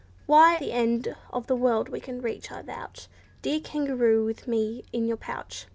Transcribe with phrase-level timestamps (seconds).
[0.25, 3.07] Why, the end of the world we can reach, I vouch,
[3.43, 5.67] Dear kangaroo, with me in your pouch."